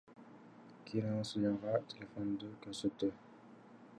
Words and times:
Кийин 0.87 1.11
ал 1.17 1.27
судьяга 1.31 1.75
телефонду 1.93 2.49
көрсөттү. 2.67 3.13